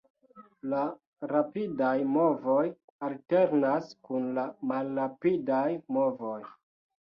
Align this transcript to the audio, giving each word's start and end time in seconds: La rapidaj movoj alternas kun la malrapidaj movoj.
La 0.69 0.77
rapidaj 1.31 1.91
movoj 2.15 2.65
alternas 3.11 3.95
kun 4.11 4.29
la 4.41 4.49
malrapidaj 4.75 5.65
movoj. 6.01 6.37